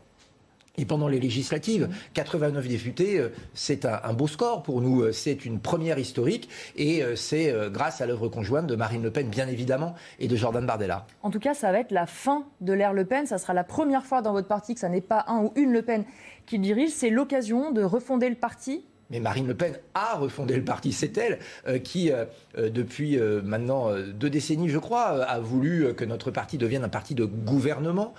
Et 0.78 0.86
pendant 0.86 1.06
les 1.06 1.20
législatives, 1.20 1.90
89 2.14 2.66
députés, 2.66 3.18
euh, 3.18 3.28
c'est 3.52 3.84
un, 3.84 4.12
beau 4.14 4.26
score 4.26 4.62
pour 4.62 4.80
nous. 4.80 5.02
Euh, 5.02 5.12
c'est 5.12 5.44
une 5.44 5.60
première 5.60 5.98
historique 5.98 6.48
et 6.76 7.02
euh, 7.02 7.14
c'est 7.14 7.54
grâce 7.70 8.00
à 8.00 8.06
l'œuvre 8.06 8.28
conjointe 8.28 8.66
de 8.66 8.74
Marine 8.74 9.02
Le 9.02 9.10
Pen, 9.10 9.28
bien 9.28 9.48
évidemment, 9.48 9.94
et 10.18 10.28
de 10.28 10.36
Jordan 10.36 10.64
Bardella. 10.64 11.06
En 11.22 11.30
tout 11.30 11.40
cas, 11.40 11.52
ça 11.52 11.72
va 11.72 11.80
être 11.80 11.90
la 11.90 12.06
fin 12.06 12.46
de 12.60 12.72
l'ère 12.72 12.94
Le 12.94 13.04
Pen. 13.04 13.26
Ça 13.26 13.38
sera 13.38 13.52
la 13.52 13.64
première 13.64 14.06
fois 14.06 14.22
dans 14.22 14.32
votre 14.32 14.48
parti 14.48 14.74
que 14.74 14.80
ça 14.80 14.88
n'est 14.88 15.02
pas 15.02 15.24
un 15.28 15.42
ou 15.44 15.52
une 15.56 15.72
Le 15.72 15.82
Pen 15.82 16.04
qui 16.46 16.58
dirige. 16.58 16.90
C'est 16.90 17.10
l'occasion 17.10 17.70
de 17.70 17.82
refonder 17.82 18.28
le 18.30 18.36
parti 18.36 18.84
mais 19.12 19.20
Marine 19.20 19.46
Le 19.46 19.54
Pen 19.54 19.78
a 19.94 20.16
refondé 20.16 20.56
le 20.56 20.64
parti. 20.64 20.92
C'est 20.92 21.16
elle 21.18 21.38
euh, 21.68 21.78
qui, 21.78 22.10
euh, 22.10 22.24
euh, 22.58 22.70
depuis 22.70 23.18
maintenant 23.44 23.90
deux 24.14 24.30
décennies, 24.30 24.70
je 24.70 24.78
crois, 24.78 25.22
a 25.22 25.38
voulu 25.38 25.94
que 25.94 26.04
notre 26.04 26.30
parti 26.30 26.56
devienne 26.56 26.82
un 26.82 26.88
parti 26.88 27.14
de 27.14 27.24
gouvernement 27.26 28.14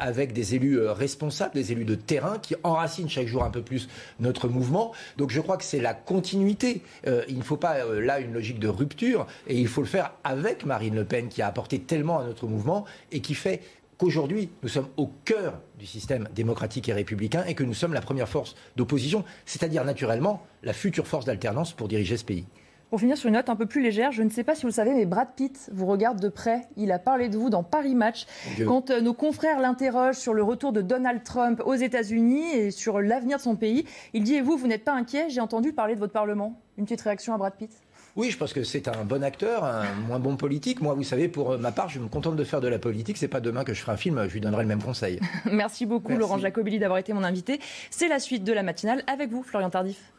avec 0.00 0.32
des 0.32 0.54
élus 0.54 0.80
responsables, 0.80 1.52
des 1.54 1.72
élus 1.72 1.84
de 1.84 1.94
terrain 1.94 2.38
qui 2.38 2.54
enracinent 2.62 3.10
chaque 3.10 3.26
jour 3.26 3.44
un 3.44 3.50
peu 3.50 3.60
plus 3.60 3.88
notre 4.20 4.48
mouvement. 4.48 4.92
Donc 5.18 5.30
je 5.30 5.40
crois 5.40 5.58
que 5.58 5.64
c'est 5.64 5.80
la 5.80 5.92
continuité. 5.92 6.82
il 7.06 7.36
ne 7.36 7.42
faut 7.42 7.58
pas 7.58 7.84
là 7.84 8.20
une 8.20 8.32
logique 8.32 8.58
de 8.58 8.68
rupture 8.68 9.26
et 9.46 9.58
il 9.58 9.68
faut 9.68 9.82
le 9.82 9.86
faire 9.86 10.12
avec 10.24 10.64
Marine 10.64 10.94
Le 10.94 11.04
Pen 11.04 11.28
qui 11.28 11.42
a 11.42 11.46
apporté 11.46 11.80
tellement 11.80 12.20
à 12.20 12.24
notre 12.24 12.46
mouvement 12.46 12.86
et 13.12 13.20
qui 13.20 13.34
fait 13.34 13.60
qu'aujourd'hui, 13.98 14.50
nous 14.62 14.68
sommes 14.68 14.88
au 14.96 15.10
cœur 15.24 15.60
du 15.78 15.84
système 15.86 16.28
démocratique 16.34 16.88
et 16.88 16.92
républicain 16.92 17.44
et 17.46 17.54
que 17.54 17.64
nous 17.64 17.74
sommes 17.74 17.92
la 17.92 18.00
première 18.00 18.28
force 18.28 18.54
d'opposition, 18.76 19.24
c'est-à-dire 19.44 19.84
naturellement 19.84 20.42
la 20.62 20.72
future 20.72 21.06
force 21.06 21.24
d'alternance 21.24 21.72
pour 21.72 21.88
diriger 21.88 22.16
ce 22.16 22.24
pays. 22.24 22.46
Pour 22.90 23.00
finir 23.00 23.18
sur 23.18 23.28
une 23.28 23.34
note 23.34 23.50
un 23.50 23.56
peu 23.56 23.66
plus 23.66 23.82
légère, 23.82 24.12
je 24.12 24.22
ne 24.22 24.30
sais 24.30 24.44
pas 24.44 24.54
si 24.54 24.62
vous 24.62 24.68
le 24.68 24.72
savez, 24.72 24.94
mais 24.94 25.04
Brad 25.04 25.28
Pitt 25.36 25.68
vous 25.74 25.84
regarde 25.84 26.20
de 26.20 26.30
près. 26.30 26.62
Il 26.78 26.90
a 26.90 26.98
parlé 26.98 27.28
de 27.28 27.36
vous 27.36 27.50
dans 27.50 27.62
Paris 27.62 27.94
Match. 27.94 28.24
Quand 28.66 28.90
euh, 28.90 29.02
nos 29.02 29.12
confrères 29.12 29.60
l'interrogent 29.60 30.16
sur 30.16 30.32
le 30.32 30.42
retour 30.42 30.72
de 30.72 30.80
Donald 30.80 31.22
Trump 31.22 31.60
aux 31.66 31.74
États-Unis 31.74 32.50
et 32.54 32.70
sur 32.70 33.02
l'avenir 33.02 33.36
de 33.36 33.42
son 33.42 33.56
pays, 33.56 33.84
il 34.14 34.24
dit 34.24 34.36
Et 34.36 34.40
vous, 34.40 34.56
vous 34.56 34.66
n'êtes 34.66 34.84
pas 34.84 34.94
inquiet? 34.94 35.28
J'ai 35.28 35.42
entendu 35.42 35.74
parler 35.74 35.96
de 35.96 36.00
votre 36.00 36.14
Parlement. 36.14 36.58
Une 36.78 36.84
petite 36.84 37.02
réaction 37.02 37.34
à 37.34 37.36
Brad 37.36 37.52
Pitt? 37.58 37.72
Oui, 38.16 38.30
je 38.30 38.36
pense 38.36 38.52
que 38.52 38.64
c'est 38.64 38.88
un 38.88 39.04
bon 39.04 39.22
acteur, 39.22 39.64
un 39.64 39.94
moins 40.06 40.18
bon 40.18 40.36
politique. 40.36 40.80
Moi, 40.80 40.94
vous 40.94 41.04
savez, 41.04 41.28
pour 41.28 41.58
ma 41.58 41.72
part, 41.72 41.88
je 41.88 42.00
me 42.00 42.08
contente 42.08 42.36
de 42.36 42.44
faire 42.44 42.60
de 42.60 42.68
la 42.68 42.78
politique. 42.78 43.16
C'est 43.16 43.28
pas 43.28 43.40
demain 43.40 43.64
que 43.64 43.74
je 43.74 43.80
ferai 43.80 43.92
un 43.92 43.96
film, 43.96 44.24
je 44.28 44.32
lui 44.32 44.40
donnerai 44.40 44.62
le 44.62 44.68
même 44.68 44.82
conseil. 44.82 45.20
Merci 45.50 45.86
beaucoup, 45.86 46.16
Laurent 46.16 46.38
Jacobelli, 46.38 46.78
d'avoir 46.78 46.98
été 46.98 47.12
mon 47.12 47.24
invité. 47.24 47.60
C'est 47.90 48.08
la 48.08 48.18
suite 48.18 48.44
de 48.44 48.52
la 48.52 48.62
matinale 48.62 49.02
avec 49.06 49.30
vous, 49.30 49.42
Florian 49.42 49.70
Tardif. 49.70 50.12